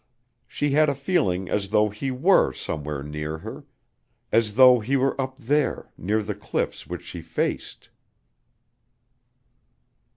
She 0.47 0.71
had 0.71 0.89
a 0.89 0.95
feeling 0.95 1.47
as 1.47 1.69
though 1.69 1.89
he 1.89 2.09
were 2.09 2.53
somewhere 2.53 3.03
near 3.03 3.37
her 3.37 3.65
as 4.31 4.55
though 4.55 4.79
he 4.79 4.97
were 4.97 5.21
up 5.21 5.37
there 5.37 5.91
near 5.95 6.23
the 6.23 6.33
cliffs 6.33 6.87
which 6.87 7.03
she 7.03 7.21
faced. 7.21 7.89